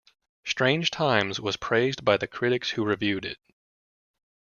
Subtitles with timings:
[0.43, 3.37] "Strange Times" was praised by the critics who reviewed it.